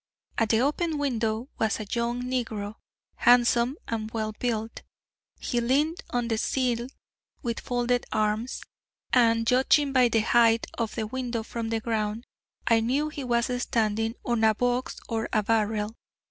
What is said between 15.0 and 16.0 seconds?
or a barrel.